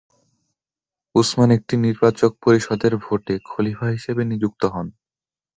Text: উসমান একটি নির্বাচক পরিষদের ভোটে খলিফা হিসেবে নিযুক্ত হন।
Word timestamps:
উসমান 1.15 1.49
একটি 1.51 1.75
নির্বাচক 1.77 2.31
পরিষদের 2.43 2.93
ভোটে 2.97 3.33
খলিফা 3.45 3.87
হিসেবে 3.87 4.21
নিযুক্ত 4.25 4.61
হন। 4.65 4.87